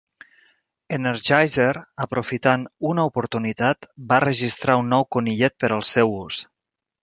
[0.97, 1.67] Energizer,
[2.07, 6.45] aprofitant una oportunitat, va registrar un nou conillet per al seu ús.